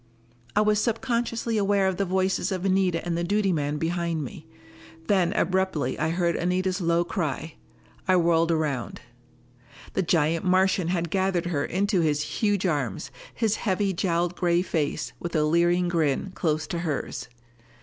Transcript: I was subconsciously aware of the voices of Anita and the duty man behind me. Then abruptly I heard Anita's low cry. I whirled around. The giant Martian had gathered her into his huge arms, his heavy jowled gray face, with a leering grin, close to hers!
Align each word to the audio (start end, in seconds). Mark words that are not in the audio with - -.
I 0.55 0.61
was 0.61 0.81
subconsciously 0.81 1.59
aware 1.59 1.87
of 1.87 1.97
the 1.97 2.05
voices 2.05 2.51
of 2.51 2.65
Anita 2.65 3.05
and 3.05 3.15
the 3.15 3.23
duty 3.23 3.53
man 3.53 3.77
behind 3.77 4.23
me. 4.23 4.47
Then 5.05 5.31
abruptly 5.33 5.99
I 5.99 6.09
heard 6.09 6.35
Anita's 6.35 6.81
low 6.81 7.03
cry. 7.03 7.53
I 8.07 8.15
whirled 8.15 8.49
around. 8.51 9.01
The 9.93 10.01
giant 10.01 10.43
Martian 10.43 10.87
had 10.87 11.11
gathered 11.11 11.45
her 11.45 11.63
into 11.63 12.01
his 12.01 12.21
huge 12.23 12.65
arms, 12.65 13.11
his 13.31 13.57
heavy 13.57 13.93
jowled 13.93 14.35
gray 14.35 14.63
face, 14.63 15.13
with 15.19 15.35
a 15.35 15.43
leering 15.43 15.87
grin, 15.87 16.31
close 16.33 16.65
to 16.65 16.79
hers! 16.79 17.29